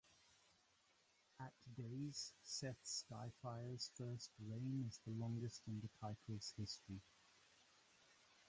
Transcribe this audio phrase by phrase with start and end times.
[1.39, 7.01] At days, Seth Skyfire's first reign is the longest in the title's history.